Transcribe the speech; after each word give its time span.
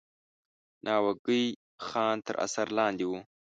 ناوګی 0.85 1.43
خان 1.87 2.15
تر 2.27 2.35
اثر 2.45 2.67
لاندې 2.77 3.05
وو. 3.09 3.19